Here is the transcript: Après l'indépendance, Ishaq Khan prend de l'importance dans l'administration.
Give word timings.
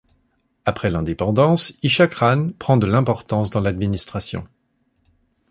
Après 0.65 0.89
l'indépendance, 0.89 1.77
Ishaq 1.83 2.15
Khan 2.15 2.53
prend 2.57 2.75
de 2.75 2.87
l'importance 2.87 3.51
dans 3.51 3.61
l'administration. 3.61 4.47